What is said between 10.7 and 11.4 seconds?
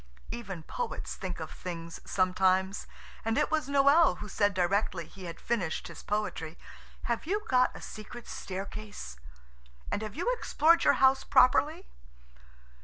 your house